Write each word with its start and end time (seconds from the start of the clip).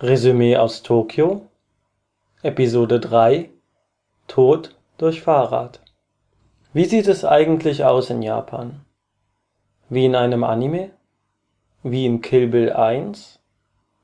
Resümee 0.00 0.56
aus 0.56 0.84
Tokio 0.84 1.48
Episode 2.44 3.00
3 3.00 3.50
Tod 4.28 4.76
durch 4.96 5.22
Fahrrad 5.22 5.80
Wie 6.72 6.84
sieht 6.84 7.08
es 7.08 7.24
eigentlich 7.24 7.82
aus 7.82 8.08
in 8.08 8.22
Japan? 8.22 8.82
Wie 9.88 10.04
in 10.04 10.14
einem 10.14 10.44
Anime? 10.44 10.90
Wie 11.82 12.06
in 12.06 12.20
Kill 12.20 12.46
Bill 12.46 12.72
1? 12.72 13.40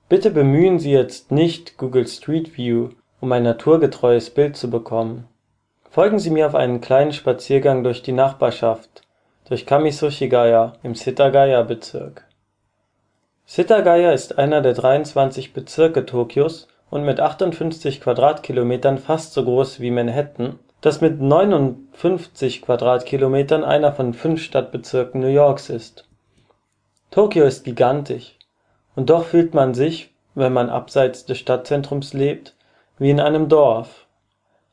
Bitte 0.08 0.32
bemühen 0.32 0.80
Sie 0.80 0.90
jetzt 0.90 1.30
nicht 1.30 1.76
Google 1.78 2.08
Street 2.08 2.58
View, 2.58 2.88
um 3.20 3.30
ein 3.30 3.44
naturgetreues 3.44 4.30
Bild 4.30 4.56
zu 4.56 4.68
bekommen. 4.68 5.28
Folgen 5.88 6.18
Sie 6.18 6.30
mir 6.30 6.48
auf 6.48 6.56
einen 6.56 6.80
kleinen 6.80 7.12
Spaziergang 7.12 7.84
durch 7.84 8.02
die 8.02 8.10
Nachbarschaft, 8.10 9.02
durch 9.48 9.64
Kamisoshigaya 9.64 10.72
im 10.82 10.96
Setagaya-Bezirk. 10.96 12.24
Setagaya 13.46 14.12
ist 14.12 14.38
einer 14.38 14.62
der 14.62 14.72
23 14.72 15.52
Bezirke 15.52 16.06
Tokios 16.06 16.66
und 16.90 17.04
mit 17.04 17.20
58 17.20 18.00
Quadratkilometern 18.00 18.96
fast 18.96 19.34
so 19.34 19.44
groß 19.44 19.80
wie 19.80 19.90
Manhattan, 19.90 20.58
das 20.80 21.02
mit 21.02 21.20
59 21.20 22.62
Quadratkilometern 22.62 23.62
einer 23.62 23.92
von 23.92 24.14
fünf 24.14 24.42
Stadtbezirken 24.42 25.20
New 25.20 25.28
Yorks 25.28 25.68
ist. 25.68 26.08
Tokio 27.10 27.44
ist 27.44 27.64
gigantisch, 27.64 28.38
und 28.96 29.10
doch 29.10 29.24
fühlt 29.24 29.52
man 29.52 29.74
sich, 29.74 30.10
wenn 30.34 30.52
man 30.52 30.70
abseits 30.70 31.26
des 31.26 31.38
Stadtzentrums 31.38 32.14
lebt, 32.14 32.54
wie 32.98 33.10
in 33.10 33.20
einem 33.20 33.48
Dorf. 33.48 34.06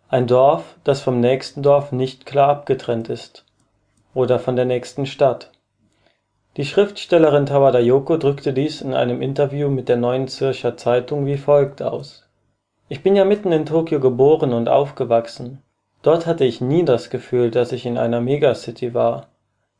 Ein 0.07 0.27
Dorf, 0.27 0.75
das 0.83 1.01
vom 1.01 1.19
nächsten 1.19 1.61
Dorf 1.61 1.91
nicht 1.91 2.25
klar 2.25 2.49
abgetrennt 2.49 3.09
ist. 3.09 3.45
Oder 4.13 4.39
von 4.39 4.55
der 4.55 4.65
nächsten 4.65 5.05
Stadt 5.05 5.51
die 6.57 6.65
Schriftstellerin 6.65 7.45
Tawada 7.45 7.79
Yoko 7.79 8.17
drückte 8.17 8.51
dies 8.51 8.81
in 8.81 8.93
einem 8.93 9.21
Interview 9.21 9.69
mit 9.69 9.87
der 9.87 9.95
Neuen 9.95 10.27
Zürcher 10.27 10.75
Zeitung 10.75 11.25
wie 11.25 11.37
folgt 11.37 11.81
aus: 11.81 12.27
„Ich 12.89 13.01
bin 13.01 13.15
ja 13.15 13.23
mitten 13.23 13.53
in 13.53 13.65
Tokio 13.65 14.01
geboren 14.01 14.51
und 14.51 14.67
aufgewachsen. 14.67 15.61
Dort 16.01 16.27
hatte 16.27 16.43
ich 16.43 16.59
nie 16.59 16.83
das 16.83 17.09
Gefühl, 17.09 17.51
dass 17.51 17.71
ich 17.71 17.85
in 17.85 17.97
einer 17.97 18.19
Megacity 18.19 18.93
war. 18.93 19.27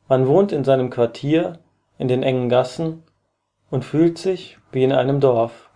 Man 0.08 0.26
wohnt 0.26 0.50
in 0.50 0.64
seinem 0.64 0.88
Quartier, 0.88 1.58
in 1.98 2.08
den 2.08 2.22
engen 2.22 2.48
Gassen 2.48 3.02
und 3.70 3.84
fühlt 3.84 4.16
sich 4.16 4.56
wie 4.70 4.82
in 4.82 4.92
einem 4.92 5.20
Dorf. 5.20 5.68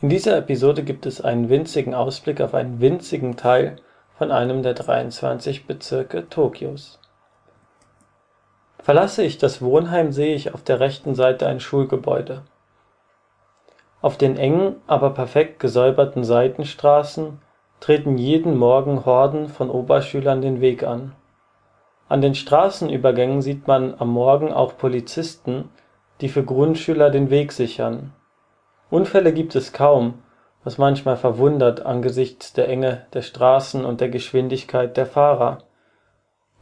“In 0.00 0.08
dieser 0.08 0.38
Episode 0.38 0.84
gibt 0.84 1.04
es 1.04 1.20
einen 1.20 1.50
winzigen 1.50 1.94
Ausblick 1.94 2.40
auf 2.40 2.54
einen 2.54 2.80
winzigen 2.80 3.36
Teil 3.36 3.76
von 4.16 4.30
einem 4.30 4.62
der 4.62 4.72
23 4.72 5.66
Bezirke 5.66 6.30
Tokios 6.30 6.98
Verlasse 8.82 9.22
ich 9.22 9.38
das 9.38 9.60
Wohnheim, 9.60 10.12
sehe 10.12 10.34
ich 10.34 10.54
auf 10.54 10.62
der 10.62 10.80
rechten 10.80 11.14
Seite 11.14 11.46
ein 11.46 11.60
Schulgebäude. 11.60 12.42
Auf 14.00 14.16
den 14.16 14.36
engen, 14.38 14.76
aber 14.86 15.10
perfekt 15.10 15.60
gesäuberten 15.60 16.24
Seitenstraßen 16.24 17.38
treten 17.80 18.16
jeden 18.16 18.56
Morgen 18.56 19.04
Horden 19.04 19.48
von 19.48 19.70
Oberschülern 19.70 20.40
den 20.40 20.60
Weg 20.60 20.82
an. 20.82 21.12
An 22.08 22.22
den 22.22 22.34
Straßenübergängen 22.34 23.42
sieht 23.42 23.66
man 23.66 23.94
am 23.98 24.08
Morgen 24.08 24.52
auch 24.52 24.76
Polizisten, 24.76 25.70
die 26.20 26.28
für 26.28 26.42
Grundschüler 26.42 27.10
den 27.10 27.30
Weg 27.30 27.52
sichern. 27.52 28.12
Unfälle 28.90 29.32
gibt 29.32 29.54
es 29.54 29.72
kaum, 29.72 30.14
was 30.64 30.78
manchmal 30.78 31.16
verwundert 31.16 31.84
angesichts 31.86 32.52
der 32.52 32.68
Enge 32.68 33.06
der 33.12 33.22
Straßen 33.22 33.84
und 33.84 34.00
der 34.00 34.08
Geschwindigkeit 34.08 34.96
der 34.96 35.06
Fahrer 35.06 35.58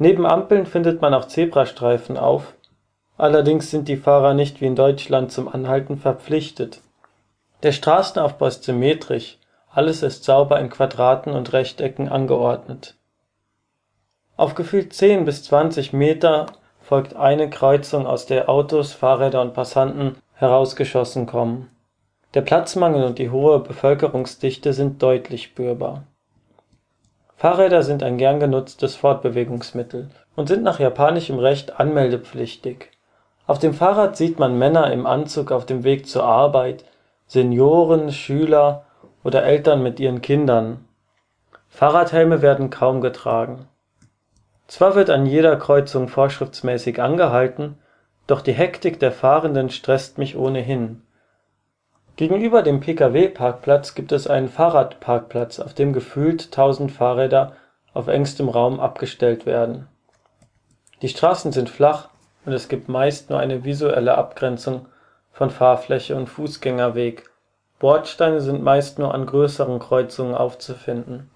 Neben 0.00 0.27
Ampeln 0.27 0.64
findet 0.66 1.03
man 1.03 1.12
auch 1.12 1.25
Zebrastreifen 1.25 2.16
auf, 2.16 2.54
allerdings 3.16 3.70
sind 3.70 3.88
die 3.88 3.97
Fahrer 3.97 4.32
nicht 4.32 4.60
wie 4.60 4.66
in 4.66 4.76
Deutschland 4.76 5.32
zum 5.32 5.48
Anhalten 5.48 5.97
verpflichtet. 5.97 6.81
Der 7.64 7.72
Straßenaufbau 7.72 8.47
ist 8.47 8.62
symmetrisch, 8.62 9.38
alles 9.72 10.04
ist 10.04 10.22
sauber 10.22 10.60
in 10.60 10.70
Quadraten 10.70 11.32
und 11.32 11.53
Rechtecken 11.53 12.09
angeordnet. 12.09 12.94
Auf 14.36 14.54
gefühlt 14.54 14.92
10 14.92 15.25
bis 15.25 15.42
20 15.42 15.92
Meter 15.92 16.47
folgt 16.80 17.16
eine 17.16 17.50
Kreuzung, 17.50 18.06
aus 18.06 18.25
der 18.26 18.48
Autos, 18.48 18.92
Fahrräder 18.92 19.42
und 19.42 19.53
Passanten 19.53 20.16
herausgeschossen 20.34 21.26
kommen. 21.26 21.70
Der 22.34 22.42
Platzmangel 22.42 23.03
und 23.03 23.19
die 23.19 23.30
hohe 23.30 23.59
Bevölkerungsdichte 23.59 24.72
sind 24.72 25.03
deutlich 25.03 25.42
spürbar 25.42 26.04
Fahrräder 27.38 27.84
sind 27.84 28.03
ein 28.03 28.19
gern 28.19 28.41
genutztes 28.41 28.97
Fortbewegungsmittel 28.97 30.10
und 30.34 30.49
sind 30.49 30.65
nach 30.65 30.81
japanischem 30.81 31.38
Recht 31.38 31.78
anmeldepflichtig. 31.78 32.91
Auf 33.47 33.60
dem 33.60 33.75
Fahrrad 33.75 34.16
sieht 34.16 34.41
man 34.41 34.59
Männer 34.59 34.93
im 34.93 35.06
Anzug 35.06 35.53
auf 35.53 35.65
dem 35.65 35.84
Weg 35.84 36.09
zur 36.09 36.25
Arbeit, 36.25 36.84
Senioren, 37.28 38.10
Schüler 38.10 38.87
oder 39.22 39.44
Eltern 39.44 39.84
mit 39.84 40.00
ihren 40.00 40.21
Kindern. 40.21 40.84
Fahrradhelme 41.69 42.43
werden 42.43 42.71
kaum 42.71 43.00
getragen. 43.00 43.69
Zwar 44.66 44.97
wird 44.97 45.09
an 45.09 45.25
jeder 45.25 45.54
Kreuzung 45.54 46.09
vorschriftsmäßig 46.09 47.00
angehalten, 47.00 47.78
doch 48.27 48.41
die 48.41 48.53
Hektik 48.53 48.98
der 48.98 49.12
Fahrenden 49.12 49.71
stresst 49.71 50.19
mich 50.19 50.37
ohnehin 50.37 51.03
Gegenüber 52.18 52.62
dem 52.62 52.80
Pkw-Parkplatz 52.80 53.94
gibt 53.94 54.10
es 54.10 54.26
einen 54.26 54.48
Fahrradparkplatz, 54.48 55.60
auf 55.60 55.72
dem 55.72 55.92
gefühlt 55.92 56.46
1000 56.46 56.90
Fahrräder 56.90 57.52
auf 57.94 58.08
engstem 58.08 58.48
Raum 58.48 58.80
abgestellt 58.80 59.46
werden. 59.46 59.86
Die 61.00 61.08
Straßen 61.08 61.52
sind 61.52 61.70
flach 61.70 62.08
und 62.44 62.52
es 62.54 62.68
gibt 62.68 62.88
meist 62.88 63.30
nur 63.30 63.38
eine 63.38 63.62
visuelle 63.62 64.18
Abgrenzung 64.18 64.86
von 65.30 65.50
Fahrfläche 65.50 66.16
und 66.16 66.26
Fußgängerweg, 66.26 67.22
Bordsteine 67.78 68.40
sind 68.40 68.64
meist 68.64 68.98
nur 68.98 69.14
an 69.14 69.24
größeren 69.24 69.78
Kreuzungen 69.78 70.34
aufzufinden. 70.34 71.30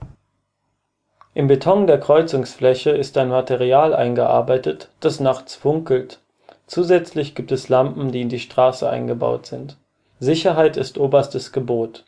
Im 1.33 1.47
Beton 1.47 1.87
der 1.87 2.01
Kreuzungsfläche 2.01 2.91
ist 2.91 3.17
ein 3.19 3.29
Material 3.29 3.95
eingearbeitet, 3.95 4.91
das 4.99 5.21
nachts 5.21 5.55
funkelt, 5.55 6.19
zusätzlich 6.67 7.37
gibt 7.37 7.53
es 7.53 7.69
Lampen, 7.69 8.11
die 8.11 8.23
in 8.23 8.29
die 8.29 8.41
Straße 8.41 8.91
eingebaut 8.91 9.47
sind 9.47 9.77
Sicherheit 10.23 10.77
ist 10.77 10.99
oberstes 10.99 11.51
Gebot. 11.51 12.05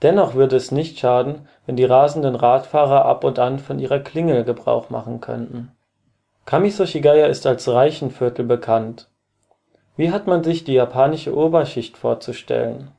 Dennoch 0.00 0.34
würde 0.34 0.54
es 0.54 0.70
nicht 0.70 1.00
schaden, 1.00 1.48
wenn 1.66 1.74
die 1.74 1.84
rasenden 1.84 2.36
Radfahrer 2.36 3.04
ab 3.04 3.24
und 3.24 3.40
an 3.40 3.58
von 3.58 3.80
ihrer 3.80 3.98
Klingel 3.98 4.44
Gebrauch 4.44 4.90
machen 4.90 5.20
könnten. 5.20 5.72
Kamisoshigaya 6.46 7.26
ist 7.26 7.48
als 7.48 7.66
Reichenviertel 7.66 8.44
bekannt. 8.44 9.08
Wie 9.96 10.12
hat 10.12 10.28
man 10.28 10.44
sich 10.44 10.62
die 10.62 10.74
japanische 10.74 11.36
Oberschicht 11.36 11.96
vorzustellen? 11.96 12.92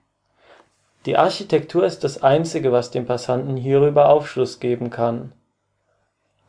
Die 1.06 1.16
Architektur 1.16 1.86
ist 1.86 2.04
das 2.04 2.22
einzige, 2.22 2.74
was 2.74 2.92
dem 2.92 3.06
Passanten 3.06 3.56
hierüber 3.56 4.10
Aufschluss 4.10 4.60
geben 4.60 4.90
kann. 4.90 5.32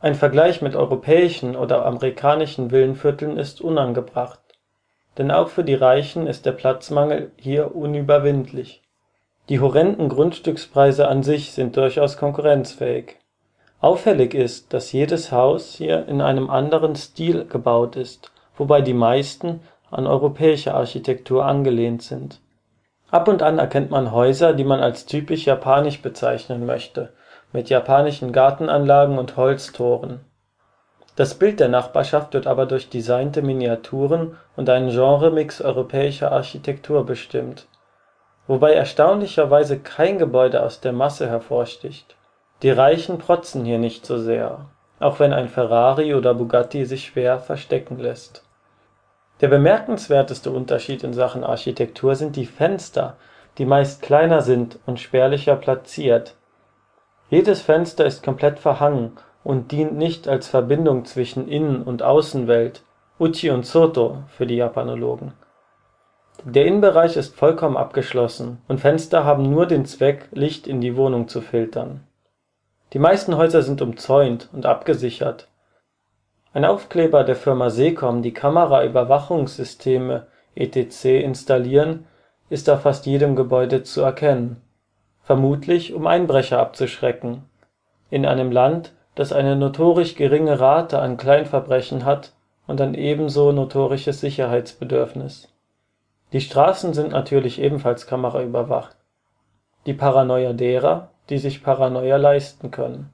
Ein 0.01 0.17
Vergleich 0.17 0.63
mit 0.63 0.75
europäischen 0.75 1.55
oder 1.55 1.87
amerikanischen 1.87 2.73
Villenvierteln 2.73 3.37
ist 3.37 3.61
unangebracht 3.61 4.41
denn 5.19 5.31
auch 5.31 5.49
für 5.49 5.65
die 5.65 5.75
Reichen 5.75 6.27
ist 6.27 6.47
der 6.47 6.53
Platzmangel 6.53 7.33
hier 7.37 7.75
unüberwindlich. 7.75 8.83
Die 9.49 9.61
horrenden 9.61 10.09
Grundstückspreise 10.09 11.09
an 11.09 11.23
sich 11.23 11.53
sind 11.53 11.77
durchaus 11.77 12.17
konkurrenzfähig. 12.17 13.19
Auffällig 13.81 14.35
ist, 14.35 14.73
dass 14.73 14.93
jedes 14.93 15.33
Haus 15.33 15.75
hier 15.75 16.07
in 16.07 16.21
einem 16.21 16.49
anderen 16.49 16.95
Stil 16.95 17.45
gebaut 17.45 17.97
ist, 17.97 18.31
wobei 18.57 18.81
die 18.81 18.95
meisten 18.95 19.61
an 19.91 20.07
europäische 20.07 20.75
Architektur 20.75 21.45
angelehnt 21.45 22.03
sind. 22.03 22.41
Ab 23.11 23.29
und 23.29 23.43
an 23.43 23.59
erkennt 23.59 23.91
man 23.91 24.13
Häuser, 24.13 24.55
die 24.55 24.65
man 24.65 24.81
als 24.81 25.05
typisch 25.05 25.45
japanisch 25.45 26.01
bezeichnen 26.01 26.65
möchte, 26.65 27.13
mit 27.53 27.69
japanischen 27.69 28.33
Gartenanlagen 28.33 29.19
und 29.19 29.37
Holztoren 29.37 30.21
das 31.15 31.35
Bild 31.35 31.61
der 31.61 31.69
Nachbarschaft 31.69 32.33
wird 32.33 32.47
aber 32.47 32.65
durch 32.65 32.89
designte 32.89 33.43
Miniaturen 33.43 34.39
und 34.57 34.71
einen 34.71 34.91
Genremix 34.91 35.61
europäischer 35.61 36.33
Architektur 36.33 37.05
bestimmt, 37.05 37.67
wobei 38.47 38.73
erstaunlicherweise 38.73 39.79
kein 39.79 40.19
Gebäude 40.19 40.63
aus 40.63 40.81
der 40.81 40.93
Masse 40.93 41.29
hervorsticht. 41.29 42.17
Die 42.63 42.71
Reichen 42.71 43.19
protzen 43.19 43.65
hier 43.65 43.79
nicht 43.79 44.07
so 44.07 44.19
sehr, 44.19 44.67
auch 45.01 45.21
wenn 45.21 45.35
ein 45.35 45.49
Ferrari 45.49 46.15
oder 46.15 46.33
Bugatti 46.33 46.87
sich 46.87 47.07
schwer 47.07 47.39
verstecken 47.41 47.99
lässt. 47.99 48.45
Der 49.43 49.49
bemerkenswerteste 49.49 50.51
Unterschied 50.51 51.03
in 51.03 51.13
Sachen 51.13 51.45
Architektur 51.45 52.15
sind 52.15 52.37
die 52.37 52.47
Fenster, 52.47 53.17
die 53.59 53.67
meist 53.67 54.01
kleiner 54.01 54.41
sind 54.41 54.79
und 54.87 54.99
spärlicher 54.99 55.57
platziert. 55.57 56.37
Jedes 57.29 57.61
Fenster 57.61 58.07
ist 58.07 58.23
komplett 58.23 58.59
verhangen 58.59 59.19
und 59.45 59.73
dient 59.73 59.97
nicht 59.97 60.29
als 60.29 60.49
Verbindung 60.49 61.05
zwischen 61.05 61.49
Innen 61.49 61.83
und 61.83 62.03
Außenwelt 62.03 62.83
(Uchi 63.19 63.51
und 63.51 63.67
Soto 63.67 64.25
für 64.29 64.47
die 64.47 64.57
Japanologen). 64.57 65.33
Der 66.45 66.67
Innenbereich 66.67 67.17
ist 67.17 67.37
vollkommen 67.37 67.77
abgeschlossen 67.77 68.63
und 68.67 68.81
Fenster 68.81 69.25
haben 69.25 69.49
nur 69.51 69.67
den 69.67 69.85
Zweck, 69.85 70.29
Licht 70.33 70.67
in 70.67 70.81
die 70.81 70.97
Wohnung 70.97 71.29
zu 71.29 71.41
filtern. 71.41 72.07
Die 72.93 72.99
meisten 72.99 73.37
Häuser 73.37 73.63
sind 73.63 73.81
umzäunt 73.81 74.49
und 74.53 74.67
abgesichert. 74.67 75.49
Ein 76.53 76.65
Aufkleber 76.65 77.25
der 77.25 77.37
Firma 77.37 77.71
Secom, 77.71 78.23
die 78.23 78.35
Kameraüberwachungssysteme 78.35 80.27
etc. 80.55 81.05
installieren, 81.05 82.07
ist 82.51 82.69
auf 82.69 82.83
fast 82.83 83.07
jedem 83.07 83.37
Gebäude 83.37 83.83
zu 83.83 84.03
erkennen, 84.03 84.61
vermutlich 85.23 85.95
um 85.95 86.07
Einbrecher 86.07 86.59
abzuschrecken. 86.59 87.45
In 88.11 88.27
einem 88.27 88.53
Land, 88.53 88.93
das 89.15 89.33
eine 89.33 89.57
notorisch 89.57 90.15
geringe 90.15 90.59
Rate 90.59 90.99
an 90.99 91.17
Kleinverbrechen 91.17 92.05
hat 92.05 92.33
und 92.67 92.81
ein 92.81 92.95
ebenso 92.95 93.53
notorisches 93.53 94.21
Sicherheitsbedürfnis. 94.21 95.49
Die 96.33 96.41
Straßen 96.41 96.95
sind 96.95 97.13
natürlich 97.13 97.61
ebenfalls 97.61 98.07
kameraüberwacht– 98.07 98.97
die 99.87 99.95
Paranoia 99.95 100.53
derer, 100.53 101.09
die 101.29 101.39
sich 101.39 101.63
Paranoia 101.63 102.17
leisten 102.17 102.71
können. 102.71 103.13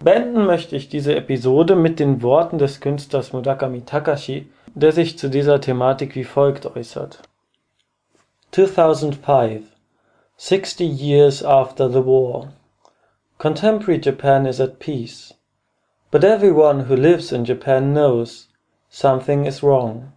Beenden 0.00 0.44
möchte 0.44 0.76
ich 0.76 0.88
diese 0.88 1.14
Episode 1.14 1.76
mit 1.76 2.00
den 2.00 2.20
Worten 2.22 2.58
des 2.58 2.80
Künstlers 2.80 3.32
Murakami 3.32 3.82
Takashi, 3.82 4.50
der 4.74 4.92
sich 4.92 5.18
zu 5.18 5.30
dieser 5.30 5.60
Thematik 5.60 6.16
wie 6.16 6.24
folgt 6.24 6.66
äußert: 6.66 7.22
2005 8.50 9.64
60 10.36 11.00
years 11.00 11.44
after 11.44 11.88
the 11.88 12.04
war 12.04 12.48
Contemporary 13.44 14.00
Japan 14.00 14.46
is 14.46 14.58
at 14.58 14.78
peace. 14.78 15.34
But 16.10 16.24
everyone 16.24 16.80
who 16.86 16.96
lives 16.96 17.30
in 17.30 17.44
Japan 17.44 17.92
knows 17.92 18.48
something 18.88 19.44
is 19.44 19.62
wrong. 19.62 20.14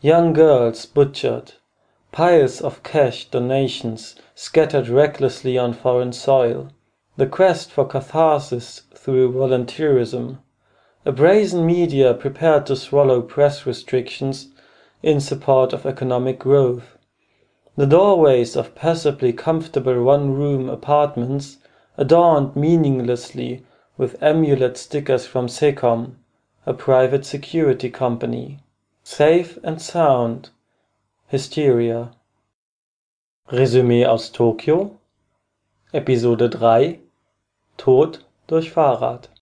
Young 0.00 0.32
girls 0.32 0.84
butchered, 0.84 1.52
piles 2.10 2.60
of 2.60 2.82
cash 2.82 3.26
donations 3.26 4.16
scattered 4.34 4.88
recklessly 4.88 5.56
on 5.56 5.72
foreign 5.72 6.12
soil, 6.12 6.70
the 7.16 7.28
quest 7.28 7.70
for 7.70 7.86
catharsis 7.86 8.82
through 8.92 9.32
volunteerism, 9.34 10.38
a 11.06 11.12
brazen 11.12 11.64
media 11.64 12.12
prepared 12.12 12.66
to 12.66 12.74
swallow 12.74 13.22
press 13.22 13.66
restrictions 13.66 14.48
in 15.00 15.20
support 15.20 15.72
of 15.72 15.86
economic 15.86 16.40
growth, 16.40 16.98
the 17.76 17.86
doorways 17.86 18.56
of 18.56 18.74
passably 18.74 19.32
comfortable 19.32 20.02
one-room 20.02 20.68
apartments 20.68 21.58
adorned 21.98 22.54
meaninglessly 22.54 23.66
with 23.96 24.22
amulet 24.22 24.78
stickers 24.78 25.26
from 25.26 25.48
Secom, 25.48 26.14
a 26.64 26.72
private 26.72 27.26
security 27.26 27.90
company. 27.90 28.60
Safe 29.02 29.58
and 29.64 29.82
sound. 29.82 30.50
Hysteria. 31.26 32.12
Resümee 33.50 34.06
aus 34.06 34.30
Tokio 34.30 34.98
Episode 35.92 36.48
3 36.50 37.00
Tod 37.76 38.18
durch 38.46 38.70
Fahrrad 38.70 39.28